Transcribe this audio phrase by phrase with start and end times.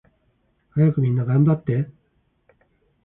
[0.71, 1.91] はやくみんながんばって